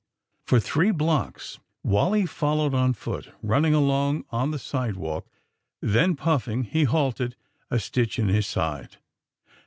[0.47, 5.27] For three blocks Wally followed on foot, run ning along on the sidewalk.
[5.79, 7.35] Then puffing, he halted,
[7.69, 8.97] a stitch in his side.